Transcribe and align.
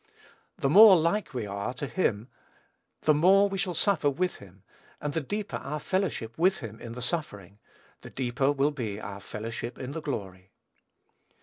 The 0.57 0.67
more 0.67 0.95
like 0.95 1.31
we 1.31 1.45
are 1.45 1.75
to 1.75 1.85
him, 1.85 2.27
the 3.03 3.13
more 3.13 3.47
we 3.47 3.59
shall 3.59 3.75
suffer 3.75 4.09
with 4.09 4.37
him; 4.37 4.63
and 4.99 5.13
the 5.13 5.21
deeper 5.21 5.57
our 5.57 5.79
fellowship 5.79 6.39
with 6.39 6.57
him 6.57 6.79
in 6.79 6.93
the 6.93 7.03
suffering, 7.03 7.59
the 8.01 8.09
deeper 8.09 8.51
will 8.51 8.71
be 8.71 8.99
our 8.99 9.19
fellowship 9.19 9.77
in 9.77 9.91
the 9.91 10.01
glory. 10.01 10.53